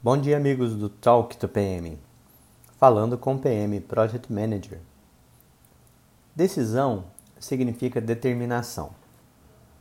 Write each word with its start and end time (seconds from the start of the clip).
Bom 0.00 0.16
dia, 0.16 0.36
amigos 0.36 0.76
do 0.76 0.88
Talk 0.88 1.36
to 1.36 1.48
PM. 1.48 1.98
Falando 2.78 3.18
com 3.18 3.36
PM 3.36 3.80
Project 3.80 4.32
Manager. 4.32 4.78
Decisão 6.36 7.06
significa 7.40 8.00
determinação. 8.00 8.90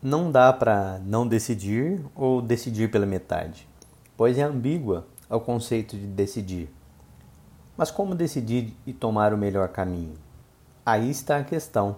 Não 0.01 0.31
dá 0.31 0.51
para 0.51 0.97
não 1.05 1.27
decidir 1.27 2.03
ou 2.15 2.41
decidir 2.41 2.89
pela 2.89 3.05
metade, 3.05 3.69
pois 4.17 4.39
é 4.39 4.41
ambígua 4.41 5.05
o 5.29 5.39
conceito 5.39 5.95
de 5.95 6.07
decidir. 6.07 6.67
Mas 7.77 7.91
como 7.91 8.15
decidir 8.15 8.75
e 8.87 8.93
tomar 8.93 9.35
o 9.35 9.37
melhor 9.37 9.67
caminho? 9.67 10.15
Aí 10.83 11.11
está 11.11 11.37
a 11.37 11.43
questão. 11.43 11.97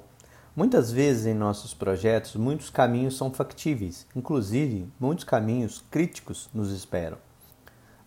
Muitas 0.54 0.92
vezes 0.92 1.26
em 1.26 1.34
nossos 1.34 1.74
projetos, 1.74 2.36
muitos 2.36 2.70
caminhos 2.70 3.16
são 3.16 3.32
factíveis, 3.32 4.06
inclusive 4.14 4.90
muitos 5.00 5.24
caminhos 5.24 5.82
críticos 5.90 6.50
nos 6.54 6.70
esperam. 6.74 7.29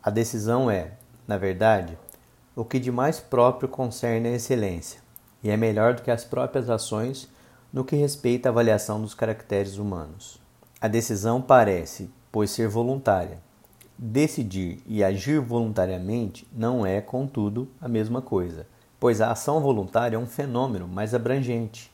A 0.04 0.10
decisão 0.10 0.68
é, 0.68 0.94
na 1.28 1.38
verdade, 1.38 1.96
o 2.56 2.64
que 2.64 2.80
de 2.80 2.90
mais 2.90 3.20
próprio 3.20 3.68
concerne 3.68 4.30
a 4.30 4.32
excelência, 4.32 5.00
e 5.44 5.48
é 5.48 5.56
melhor 5.56 5.94
do 5.94 6.02
que 6.02 6.10
as 6.10 6.24
próprias 6.24 6.68
ações 6.68 7.30
no 7.72 7.84
que 7.84 7.94
respeita 7.94 8.48
à 8.48 8.50
avaliação 8.50 9.00
dos 9.00 9.14
caracteres 9.14 9.78
humanos. 9.78 10.40
A 10.80 10.88
decisão 10.88 11.40
parece, 11.40 12.10
pois, 12.32 12.50
ser 12.50 12.66
voluntária. 12.66 13.38
Decidir 13.96 14.82
e 14.88 15.04
agir 15.04 15.38
voluntariamente 15.38 16.48
não 16.52 16.84
é, 16.84 17.00
contudo, 17.00 17.68
a 17.80 17.86
mesma 17.86 18.20
coisa, 18.20 18.66
pois 18.98 19.20
a 19.20 19.30
ação 19.30 19.60
voluntária 19.60 20.16
é 20.16 20.18
um 20.18 20.26
fenômeno 20.26 20.88
mais 20.88 21.14
abrangente. 21.14 21.92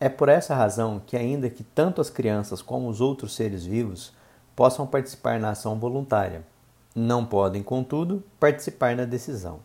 É 0.00 0.08
por 0.08 0.28
essa 0.28 0.52
razão 0.52 1.00
que, 1.06 1.16
ainda 1.16 1.48
que 1.48 1.62
tanto 1.62 2.00
as 2.00 2.10
crianças 2.10 2.60
como 2.60 2.88
os 2.88 3.00
outros 3.00 3.36
seres 3.36 3.64
vivos 3.64 4.12
possam 4.56 4.84
participar 4.84 5.38
na 5.38 5.50
ação 5.50 5.78
voluntária, 5.78 6.44
não 6.94 7.26
podem, 7.26 7.62
contudo, 7.62 8.22
participar 8.38 8.94
na 8.94 9.04
decisão. 9.04 9.60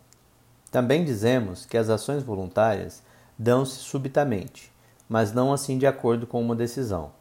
Também 0.70 1.04
dizemos 1.04 1.64
que 1.64 1.76
as 1.76 1.88
ações 1.88 2.22
voluntárias 2.22 3.02
dão-se 3.38 3.76
subitamente, 3.76 4.72
mas 5.08 5.32
não 5.32 5.52
assim 5.52 5.78
de 5.78 5.86
acordo 5.86 6.26
com 6.26 6.40
uma 6.40 6.56
decisão. 6.56 7.12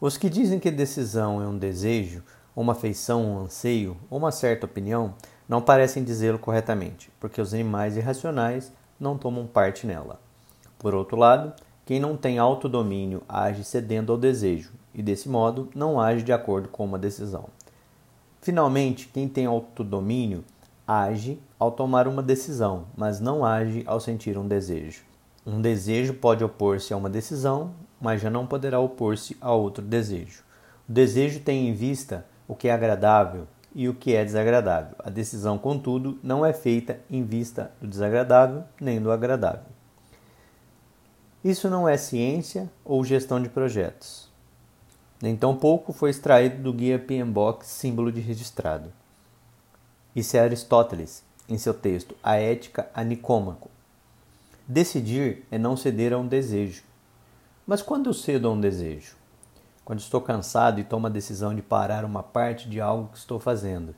Os 0.00 0.16
que 0.16 0.28
dizem 0.28 0.60
que 0.60 0.70
decisão 0.70 1.42
é 1.42 1.46
um 1.46 1.58
desejo, 1.58 2.22
uma 2.54 2.72
afeição, 2.72 3.24
um 3.24 3.38
anseio 3.40 3.96
ou 4.08 4.18
uma 4.18 4.30
certa 4.30 4.66
opinião 4.66 5.14
não 5.48 5.60
parecem 5.60 6.04
dizê-lo 6.04 6.38
corretamente, 6.38 7.10
porque 7.20 7.40
os 7.40 7.52
animais 7.52 7.96
irracionais 7.96 8.72
não 8.98 9.18
tomam 9.18 9.46
parte 9.46 9.86
nela. 9.86 10.20
Por 10.78 10.94
outro 10.94 11.16
lado, 11.16 11.52
quem 11.84 12.00
não 12.00 12.16
tem 12.16 12.38
autodomínio 12.38 13.22
age 13.28 13.64
cedendo 13.64 14.12
ao 14.12 14.18
desejo 14.18 14.72
e, 14.94 15.02
desse 15.02 15.28
modo, 15.28 15.68
não 15.74 16.00
age 16.00 16.22
de 16.22 16.32
acordo 16.32 16.68
com 16.68 16.84
uma 16.84 16.98
decisão. 16.98 17.48
Finalmente, 18.44 19.08
quem 19.08 19.26
tem 19.26 19.46
autodomínio 19.46 20.44
age 20.86 21.40
ao 21.58 21.72
tomar 21.72 22.06
uma 22.06 22.22
decisão, 22.22 22.84
mas 22.94 23.18
não 23.18 23.42
age 23.42 23.82
ao 23.86 23.98
sentir 23.98 24.36
um 24.36 24.46
desejo. 24.46 25.02
Um 25.46 25.62
desejo 25.62 26.12
pode 26.12 26.44
opor-se 26.44 26.92
a 26.92 26.96
uma 26.98 27.08
decisão, 27.08 27.72
mas 27.98 28.20
já 28.20 28.28
não 28.28 28.46
poderá 28.46 28.78
opor-se 28.78 29.34
a 29.40 29.50
outro 29.50 29.82
desejo. 29.82 30.44
O 30.86 30.92
desejo 30.92 31.40
tem 31.40 31.70
em 31.70 31.72
vista 31.72 32.26
o 32.46 32.54
que 32.54 32.68
é 32.68 32.72
agradável 32.72 33.46
e 33.74 33.88
o 33.88 33.94
que 33.94 34.14
é 34.14 34.22
desagradável. 34.22 34.94
A 34.98 35.08
decisão, 35.08 35.56
contudo, 35.56 36.18
não 36.22 36.44
é 36.44 36.52
feita 36.52 37.00
em 37.10 37.24
vista 37.24 37.72
do 37.80 37.88
desagradável 37.88 38.64
nem 38.78 39.00
do 39.00 39.10
agradável. 39.10 39.72
Isso 41.42 41.70
não 41.70 41.88
é 41.88 41.96
ciência 41.96 42.70
ou 42.84 43.02
gestão 43.02 43.42
de 43.42 43.48
projetos 43.48 44.33
nem 45.24 45.34
tampouco 45.34 45.90
foi 45.90 46.10
extraído 46.10 46.62
do 46.62 46.70
guia 46.70 46.98
PMBOK 46.98 47.64
símbolo 47.64 48.12
de 48.12 48.20
registrado. 48.20 48.92
Isso 50.14 50.36
é 50.36 50.40
Aristóteles, 50.40 51.24
em 51.48 51.56
seu 51.56 51.72
texto 51.72 52.14
A 52.22 52.36
Ética 52.36 52.90
a 52.92 53.02
Nicômaco. 53.02 53.70
Decidir 54.68 55.42
é 55.50 55.56
não 55.56 55.78
ceder 55.78 56.12
a 56.12 56.18
um 56.18 56.28
desejo. 56.28 56.82
Mas 57.66 57.80
quando 57.80 58.10
eu 58.10 58.12
cedo 58.12 58.48
a 58.48 58.50
um 58.50 58.60
desejo? 58.60 59.16
Quando 59.82 60.00
estou 60.00 60.20
cansado 60.20 60.78
e 60.78 60.84
tomo 60.84 61.06
a 61.06 61.10
decisão 61.10 61.54
de 61.54 61.62
parar 61.62 62.04
uma 62.04 62.22
parte 62.22 62.68
de 62.68 62.78
algo 62.78 63.08
que 63.08 63.16
estou 63.16 63.40
fazendo. 63.40 63.94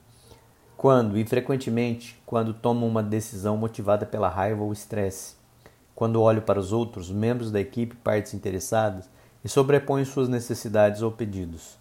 Quando, 0.77 1.19
e 1.19 1.27
frequentemente, 1.27 2.23
quando 2.25 2.55
tomo 2.55 2.87
uma 2.87 3.03
decisão 3.03 3.57
motivada 3.57 4.07
pela 4.07 4.29
raiva 4.29 4.63
ou 4.63 4.73
estresse. 4.73 5.35
Quando 5.93 6.23
olho 6.23 6.43
para 6.43 6.61
os 6.61 6.73
outros, 6.73 7.11
membros 7.11 7.51
da 7.51 7.59
equipe, 7.59 7.97
partes 7.97 8.33
interessadas, 8.33 9.09
e 9.47 9.49
sobrepõe 9.49 10.05
suas 10.05 10.29
necessidades 10.29 11.03
ou 11.03 11.13
pedidos. 11.13 11.79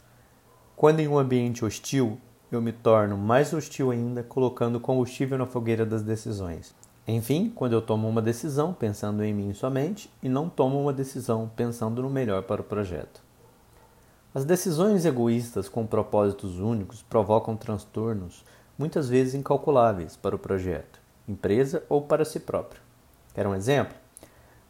Quando 0.75 0.99
em 0.99 1.07
um 1.07 1.17
ambiente 1.17 1.65
hostil, 1.65 2.19
eu 2.51 2.61
me 2.61 2.71
torno 2.71 3.17
mais 3.17 3.51
hostil 3.53 3.89
ainda, 3.89 4.21
colocando 4.21 4.79
combustível 4.79 5.35
na 5.35 5.47
fogueira 5.47 5.83
das 5.83 6.03
decisões. 6.03 6.75
Enfim, 7.07 7.51
quando 7.55 7.73
eu 7.73 7.81
tomo 7.81 8.07
uma 8.07 8.21
decisão 8.21 8.71
pensando 8.71 9.23
em 9.23 9.33
mim 9.33 9.51
somente 9.51 10.11
e 10.21 10.29
não 10.29 10.47
tomo 10.47 10.79
uma 10.79 10.93
decisão 10.93 11.49
pensando 11.55 12.03
no 12.03 12.09
melhor 12.09 12.43
para 12.43 12.61
o 12.61 12.63
projeto. 12.63 13.19
As 14.31 14.45
decisões 14.45 15.03
egoístas 15.03 15.67
com 15.67 15.87
propósitos 15.87 16.59
únicos 16.59 17.01
provocam 17.01 17.57
transtornos 17.57 18.45
muitas 18.77 19.09
vezes 19.09 19.33
incalculáveis 19.33 20.15
para 20.15 20.35
o 20.35 20.39
projeto, 20.39 20.99
empresa 21.27 21.83
ou 21.89 22.03
para 22.03 22.25
si 22.25 22.39
próprio. 22.39 22.79
Quer 23.33 23.47
um 23.47 23.55
exemplo? 23.55 24.04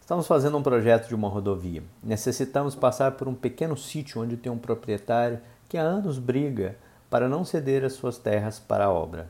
Estamos 0.05 0.27
fazendo 0.27 0.55
um 0.55 0.61
projeto 0.61 1.07
de 1.07 1.15
uma 1.15 1.27
rodovia. 1.27 1.81
Necessitamos 2.03 2.75
passar 2.75 3.13
por 3.13 3.27
um 3.27 3.33
pequeno 3.33 3.75
sítio 3.75 4.21
onde 4.21 4.37
tem 4.37 4.51
um 4.51 4.57
proprietário 4.59 5.39
que 5.67 5.79
há 5.79 5.81
anos 5.81 6.19
briga 6.19 6.77
para 7.09 7.27
não 7.27 7.43
ceder 7.43 7.83
as 7.83 7.93
suas 7.93 8.19
terras 8.19 8.59
para 8.59 8.85
a 8.85 8.91
obra. 8.91 9.27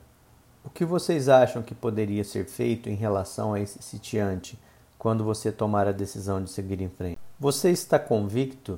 O 0.66 0.69
que 0.69 0.84
vocês 0.84 1.30
acham 1.30 1.63
que 1.63 1.74
poderia 1.74 2.25
ser 2.25 2.46
feito 2.46 2.90
em 2.90 2.94
relação 2.94 3.53
a 3.53 3.59
esse 3.62 3.81
sitiante 3.81 4.59
quando 5.00 5.24
você 5.24 5.50
tomar 5.50 5.88
a 5.88 5.94
decisão 5.94 6.44
de 6.44 6.50
seguir 6.50 6.81
em 6.81 6.90
frente? 6.90 7.18
Você 7.40 7.69
está 7.72 7.97
convicto 7.97 8.78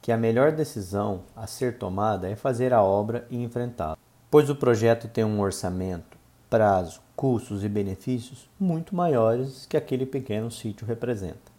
que 0.00 0.10
a 0.10 0.16
melhor 0.16 0.52
decisão 0.52 1.24
a 1.36 1.46
ser 1.46 1.76
tomada 1.76 2.26
é 2.26 2.36
fazer 2.36 2.72
a 2.72 2.82
obra 2.82 3.26
e 3.28 3.36
enfrentá-la, 3.36 3.98
pois 4.30 4.48
o 4.48 4.56
projeto 4.56 5.06
tem 5.06 5.24
um 5.24 5.42
orçamento, 5.42 6.17
prazo, 6.48 7.00
custos 7.14 7.62
e 7.62 7.68
benefícios 7.68 8.48
muito 8.58 8.94
maiores 8.94 9.66
que 9.66 9.76
aquele 9.76 10.06
pequeno 10.06 10.50
sítio 10.50 10.86
representa. 10.86 11.52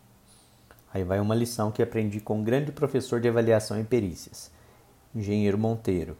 Aí 0.92 1.04
vai 1.04 1.20
uma 1.20 1.36
lição 1.36 1.72
que 1.72 1.84
aprendi 1.84 2.20
com 2.20 2.40
um 2.40 2.44
grande 2.44 2.72
professor 2.72 3.20
de 3.20 3.28
avaliação 3.28 3.80
e 3.80 3.84
perícias, 3.84 4.52
engenheiro 5.14 5.58
Monteiro. 5.58 6.18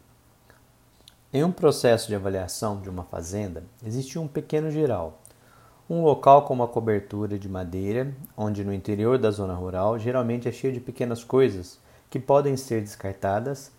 Em 1.32 1.42
um 1.42 1.50
processo 1.50 2.08
de 2.08 2.14
avaliação 2.14 2.80
de 2.80 2.88
uma 2.88 3.02
fazenda, 3.02 3.64
existia 3.84 4.20
um 4.20 4.28
pequeno 4.28 4.70
geral, 4.70 5.20
um 5.88 6.02
local 6.02 6.42
com 6.42 6.54
uma 6.54 6.68
cobertura 6.68 7.36
de 7.36 7.48
madeira, 7.48 8.14
onde 8.36 8.64
no 8.64 8.72
interior 8.72 9.18
da 9.18 9.32
zona 9.32 9.54
rural 9.54 9.98
geralmente 9.98 10.48
é 10.48 10.52
cheio 10.52 10.72
de 10.72 10.80
pequenas 10.80 11.24
coisas 11.24 11.80
que 12.08 12.20
podem 12.20 12.56
ser 12.56 12.80
descartadas, 12.80 13.72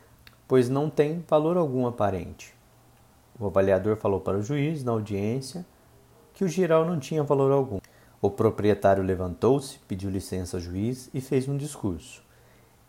pois 0.46 0.68
não 0.68 0.90
têm 0.90 1.24
valor 1.26 1.56
algum 1.56 1.88
aparente. 1.88 2.54
O 3.42 3.48
avaliador 3.48 3.98
falou 3.98 4.20
para 4.20 4.38
o 4.38 4.44
juiz, 4.44 4.84
na 4.84 4.92
audiência, 4.92 5.66
que 6.32 6.44
o 6.44 6.48
giral 6.48 6.86
não 6.86 7.00
tinha 7.00 7.24
valor 7.24 7.52
algum. 7.52 7.80
O 8.22 8.30
proprietário 8.30 9.02
levantou-se, 9.02 9.80
pediu 9.88 10.12
licença 10.12 10.58
ao 10.58 10.62
juiz 10.62 11.10
e 11.12 11.20
fez 11.20 11.48
um 11.48 11.58
discurso. 11.58 12.22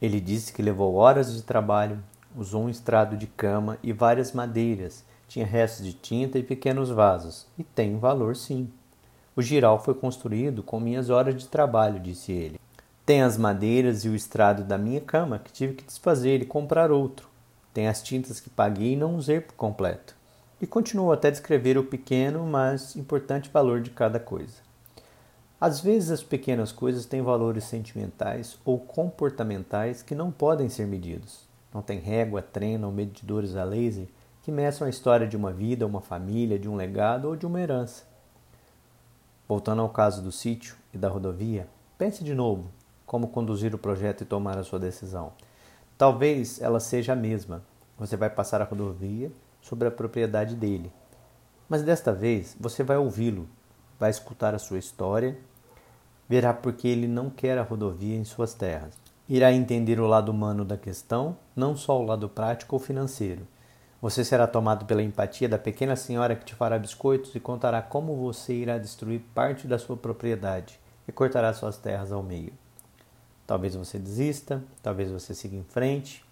Ele 0.00 0.20
disse 0.20 0.52
que 0.52 0.60
levou 0.60 0.96
horas 0.96 1.32
de 1.32 1.42
trabalho, 1.42 2.04
usou 2.36 2.64
um 2.64 2.68
estrado 2.68 3.16
de 3.16 3.26
cama 3.26 3.78
e 3.82 3.94
várias 3.94 4.32
madeiras, 4.32 5.02
tinha 5.26 5.46
restos 5.46 5.86
de 5.86 5.94
tinta 5.94 6.38
e 6.38 6.42
pequenos 6.42 6.90
vasos, 6.90 7.46
e 7.58 7.64
tem 7.64 7.98
valor 7.98 8.36
sim. 8.36 8.70
O 9.34 9.40
giral 9.40 9.82
foi 9.82 9.94
construído 9.94 10.62
com 10.62 10.78
minhas 10.78 11.08
horas 11.08 11.34
de 11.34 11.48
trabalho, 11.48 11.98
disse 11.98 12.30
ele. 12.30 12.60
Tem 13.06 13.22
as 13.22 13.38
madeiras 13.38 14.04
e 14.04 14.10
o 14.10 14.14
estrado 14.14 14.64
da 14.64 14.76
minha 14.76 15.00
cama 15.00 15.38
que 15.38 15.50
tive 15.50 15.72
que 15.72 15.84
desfazer 15.84 16.42
e 16.42 16.46
comprar 16.46 16.92
outro. 16.92 17.26
Tem 17.72 17.88
as 17.88 18.02
tintas 18.02 18.38
que 18.38 18.50
paguei 18.50 18.92
e 18.92 18.96
não 18.96 19.16
usei 19.16 19.40
por 19.40 19.54
completo 19.54 20.20
e 20.62 20.66
continuou 20.66 21.12
até 21.12 21.28
descrever 21.28 21.76
o 21.76 21.82
pequeno, 21.82 22.46
mas 22.46 22.94
importante 22.94 23.50
valor 23.50 23.80
de 23.80 23.90
cada 23.90 24.20
coisa. 24.20 24.62
Às 25.60 25.80
vezes 25.80 26.12
as 26.12 26.22
pequenas 26.22 26.70
coisas 26.70 27.04
têm 27.04 27.20
valores 27.20 27.64
sentimentais 27.64 28.56
ou 28.64 28.78
comportamentais 28.78 30.02
que 30.02 30.14
não 30.14 30.30
podem 30.30 30.68
ser 30.68 30.86
medidos. 30.86 31.40
Não 31.74 31.82
tem 31.82 31.98
régua, 31.98 32.40
treino 32.40 32.86
ou 32.86 32.92
medidores 32.92 33.56
a 33.56 33.64
laser 33.64 34.06
que 34.42 34.52
meçam 34.52 34.86
a 34.86 34.90
história 34.90 35.26
de 35.26 35.36
uma 35.36 35.52
vida, 35.52 35.86
uma 35.86 36.00
família, 36.00 36.58
de 36.58 36.68
um 36.68 36.76
legado 36.76 37.26
ou 37.26 37.34
de 37.34 37.44
uma 37.44 37.60
herança. 37.60 38.04
Voltando 39.48 39.82
ao 39.82 39.88
caso 39.88 40.22
do 40.22 40.30
sítio 40.30 40.76
e 40.94 40.98
da 40.98 41.08
rodovia, 41.08 41.66
pense 41.98 42.22
de 42.22 42.34
novo 42.34 42.70
como 43.04 43.28
conduzir 43.28 43.74
o 43.74 43.78
projeto 43.78 44.22
e 44.22 44.26
tomar 44.26 44.58
a 44.58 44.64
sua 44.64 44.78
decisão. 44.78 45.32
Talvez 45.98 46.60
ela 46.60 46.78
seja 46.78 47.14
a 47.14 47.16
mesma. 47.16 47.62
Você 47.98 48.16
vai 48.16 48.30
passar 48.30 48.60
a 48.60 48.64
rodovia 48.64 49.30
sobre 49.62 49.88
a 49.88 49.90
propriedade 49.90 50.54
dele. 50.54 50.92
Mas 51.68 51.82
desta 51.82 52.12
vez 52.12 52.54
você 52.60 52.82
vai 52.82 52.98
ouvi-lo, 52.98 53.48
vai 53.98 54.10
escutar 54.10 54.54
a 54.54 54.58
sua 54.58 54.78
história, 54.78 55.38
verá 56.28 56.52
porque 56.52 56.86
ele 56.86 57.06
não 57.08 57.30
quer 57.30 57.56
a 57.56 57.62
rodovia 57.62 58.16
em 58.16 58.24
suas 58.24 58.52
terras. 58.52 58.94
Irá 59.28 59.52
entender 59.52 59.98
o 59.98 60.06
lado 60.06 60.30
humano 60.30 60.64
da 60.64 60.76
questão, 60.76 61.36
não 61.56 61.74
só 61.74 61.98
o 61.98 62.04
lado 62.04 62.28
prático 62.28 62.76
ou 62.76 62.80
financeiro. 62.80 63.46
Você 64.02 64.24
será 64.24 64.48
tomado 64.48 64.84
pela 64.84 65.02
empatia 65.02 65.48
da 65.48 65.56
pequena 65.56 65.94
senhora 65.94 66.34
que 66.34 66.44
te 66.44 66.54
fará 66.54 66.76
biscoitos 66.78 67.34
e 67.34 67.40
contará 67.40 67.80
como 67.80 68.16
você 68.16 68.52
irá 68.52 68.76
destruir 68.76 69.20
parte 69.32 69.66
da 69.66 69.78
sua 69.78 69.96
propriedade 69.96 70.78
e 71.06 71.12
cortará 71.12 71.54
suas 71.54 71.78
terras 71.78 72.10
ao 72.10 72.22
meio. 72.22 72.52
Talvez 73.46 73.76
você 73.76 73.98
desista, 73.98 74.62
talvez 74.82 75.10
você 75.10 75.34
siga 75.34 75.56
em 75.56 75.62
frente, 75.62 76.24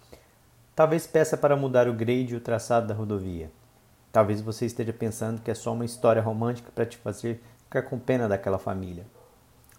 talvez 0.75 1.05
peça 1.05 1.37
para 1.37 1.55
mudar 1.55 1.87
o 1.87 1.93
grade 1.93 2.33
e 2.33 2.37
o 2.37 2.41
traçado 2.41 2.87
da 2.87 2.93
rodovia. 2.93 3.51
Talvez 4.11 4.41
você 4.41 4.65
esteja 4.65 4.91
pensando 4.91 5.41
que 5.41 5.51
é 5.51 5.53
só 5.53 5.73
uma 5.73 5.85
história 5.85 6.21
romântica 6.21 6.71
para 6.73 6.85
te 6.85 6.97
fazer 6.97 7.41
ficar 7.63 7.83
com 7.83 7.97
pena 7.97 8.27
daquela 8.27 8.59
família. 8.59 9.05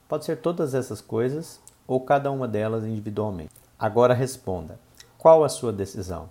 Pode 0.09 0.25
ser 0.25 0.37
todas 0.39 0.75
essas 0.75 1.01
coisas 1.01 1.61
ou 1.87 2.01
cada 2.01 2.31
uma 2.31 2.49
delas 2.49 2.85
individualmente. 2.85 3.53
Agora 3.79 4.15
responda: 4.15 4.79
qual 5.19 5.45
a 5.45 5.49
sua 5.49 5.73
decisão? 5.73 6.31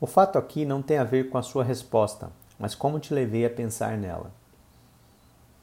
O 0.00 0.06
fato 0.06 0.38
aqui 0.38 0.64
não 0.64 0.80
tem 0.80 0.98
a 0.98 1.04
ver 1.04 1.28
com 1.28 1.36
a 1.36 1.42
sua 1.42 1.64
resposta, 1.64 2.30
mas 2.58 2.74
como 2.74 3.00
te 3.00 3.12
levei 3.12 3.44
a 3.44 3.50
pensar 3.50 3.98
nela. 3.98 4.30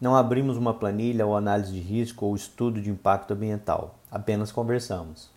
Não 0.00 0.16
abrimos 0.16 0.56
uma 0.56 0.74
planilha 0.74 1.26
ou 1.26 1.36
análise 1.36 1.72
de 1.72 1.80
risco 1.80 2.26
ou 2.26 2.34
estudo 2.34 2.80
de 2.80 2.90
impacto 2.90 3.32
ambiental, 3.32 3.94
apenas 4.10 4.50
conversamos. 4.50 5.30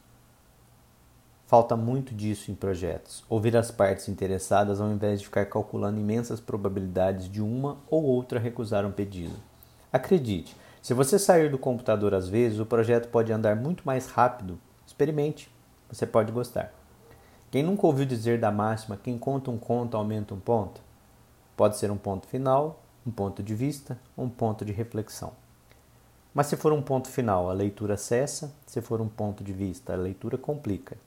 Falta 1.47 1.77
muito 1.77 2.13
disso 2.13 2.51
em 2.51 2.55
projetos. 2.55 3.23
Ouvir 3.29 3.55
as 3.55 3.71
partes 3.71 4.09
interessadas 4.09 4.81
ao 4.81 4.91
invés 4.91 5.21
de 5.21 5.27
ficar 5.27 5.45
calculando 5.45 5.97
imensas 5.97 6.41
probabilidades 6.41 7.31
de 7.31 7.41
uma 7.41 7.77
ou 7.89 8.03
outra 8.03 8.37
recusar 8.37 8.85
um 8.85 8.91
pedido. 8.91 9.33
Acredite, 9.91 10.53
se 10.81 10.93
você 10.93 11.17
sair 11.17 11.49
do 11.49 11.57
computador 11.57 12.13
às 12.13 12.27
vezes, 12.27 12.59
o 12.59 12.65
projeto 12.65 13.07
pode 13.07 13.31
andar 13.31 13.55
muito 13.55 13.83
mais 13.85 14.07
rápido. 14.07 14.59
Experimente, 14.85 15.49
você 15.89 16.05
pode 16.05 16.33
gostar. 16.33 16.73
Quem 17.49 17.63
nunca 17.63 17.87
ouviu 17.87 18.05
dizer 18.05 18.41
da 18.41 18.51
máxima 18.51 18.99
quem 19.01 19.17
conta 19.17 19.49
um 19.49 19.57
conto 19.57 19.95
aumenta 19.95 20.33
um 20.33 20.39
ponto? 20.41 20.81
Pode 21.55 21.77
ser 21.77 21.89
um 21.89 21.97
ponto 21.97 22.27
final, 22.27 22.83
um 23.05 23.11
ponto 23.11 23.41
de 23.41 23.55
vista 23.55 23.97
um 24.17 24.27
ponto 24.27 24.65
de 24.65 24.73
reflexão. 24.73 25.31
Mas 26.33 26.47
se 26.47 26.57
for 26.57 26.73
um 26.73 26.81
ponto 26.81 27.07
final, 27.07 27.49
a 27.49 27.53
leitura 27.53 27.95
cessa, 27.95 28.53
se 28.65 28.81
for 28.81 28.99
um 28.99 29.07
ponto 29.07 29.45
de 29.45 29.53
vista, 29.53 29.93
a 29.93 29.95
leitura 29.95 30.37
complica. 30.37 31.06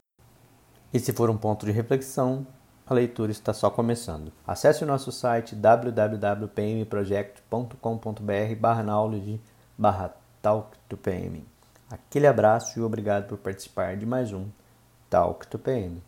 E 0.92 0.98
se 0.98 1.12
for 1.12 1.30
um 1.30 1.36
ponto 1.36 1.64
de 1.64 1.70
reflexão, 1.72 2.44
a 2.86 2.94
leitura 2.94 3.30
está 3.30 3.52
só 3.52 3.70
começando. 3.70 4.32
Acesse 4.46 4.82
o 4.82 4.86
nosso 4.86 5.12
site 5.12 5.54
www.pmproject.com.br 5.54 8.54
barra 8.58 8.82
knowledge 8.82 9.38
barra 9.78 10.12
talk 10.42 10.76
to 10.88 10.96
PM. 10.96 11.44
Aquele 11.88 12.26
abraço 12.26 12.76
e 12.78 12.82
obrigado 12.82 13.28
por 13.28 13.38
participar 13.38 13.96
de 13.96 14.06
mais 14.06 14.32
um 14.32 14.48
Talk 15.08 15.46
to 15.48 15.58
PM. 15.58 16.02